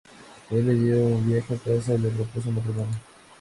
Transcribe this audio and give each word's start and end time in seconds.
Él 0.49 0.65
le 0.65 0.73
dio 0.73 0.97
un 0.97 1.27
viaje 1.29 1.53
a 1.53 1.57
casa 1.59 1.93
y 1.93 1.99
le 1.99 2.09
propuso 2.09 2.49
matrimonio. 2.49 2.97